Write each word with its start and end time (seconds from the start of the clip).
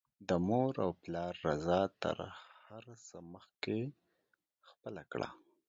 د 0.27 0.29
مور 0.47 0.73
او 0.85 0.91
پلار 1.03 1.33
رضاء 1.47 1.87
تر 2.03 2.17
هر 2.67 2.83
څه 3.07 3.17
مخکې 3.33 3.79
خپله 4.67 5.01
کړه 5.11 5.29